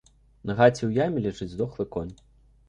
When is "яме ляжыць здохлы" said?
1.05-1.87